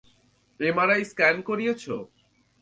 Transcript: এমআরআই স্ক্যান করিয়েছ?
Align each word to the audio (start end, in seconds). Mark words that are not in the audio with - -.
এমআরআই 0.59 1.03
স্ক্যান 1.11 1.35
করিয়েছ? 1.49 1.83